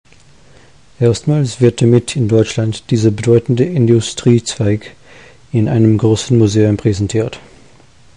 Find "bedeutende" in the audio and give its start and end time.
3.11-3.65